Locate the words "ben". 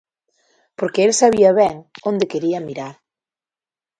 1.59-1.75